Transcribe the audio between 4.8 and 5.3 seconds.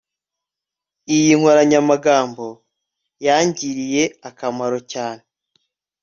cyane